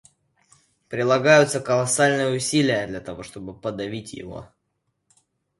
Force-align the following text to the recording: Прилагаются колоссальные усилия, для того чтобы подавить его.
Прилагаются 0.89 1.59
колоссальные 1.59 2.35
усилия, 2.35 2.87
для 2.87 3.01
того 3.01 3.21
чтобы 3.21 3.53
подавить 3.53 4.13
его. 4.13 4.51